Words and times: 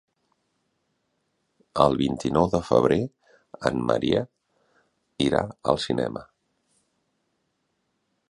El 1.83 1.97
vint-i-nou 1.99 2.47
de 2.53 2.61
febrer 2.69 2.97
en 3.71 3.85
Maria 3.91 4.23
irà 5.27 5.41
al 5.75 5.81
cinema. 5.87 6.23